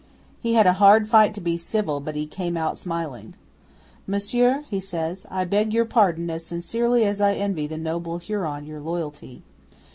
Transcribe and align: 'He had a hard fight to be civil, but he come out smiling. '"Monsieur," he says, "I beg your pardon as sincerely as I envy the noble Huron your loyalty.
'He 0.39 0.55
had 0.55 0.65
a 0.65 0.73
hard 0.81 1.07
fight 1.07 1.31
to 1.35 1.41
be 1.41 1.57
civil, 1.57 1.99
but 1.99 2.15
he 2.15 2.25
come 2.25 2.57
out 2.57 2.79
smiling. 2.79 3.35
'"Monsieur," 4.07 4.63
he 4.67 4.79
says, 4.79 5.27
"I 5.29 5.45
beg 5.45 5.71
your 5.73 5.85
pardon 5.85 6.27
as 6.31 6.43
sincerely 6.43 7.05
as 7.05 7.21
I 7.21 7.35
envy 7.35 7.67
the 7.67 7.77
noble 7.77 8.17
Huron 8.17 8.65
your 8.65 8.81
loyalty. 8.81 9.43